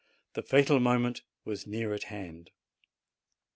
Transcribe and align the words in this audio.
The 0.33 0.41
fatal 0.41 0.79
moment 0.79 1.21
was 1.45 1.67
near 1.67 1.93
at 1.93 2.05
hand. 2.05 2.49